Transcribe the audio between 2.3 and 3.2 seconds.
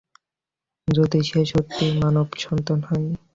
সন্তান হয়?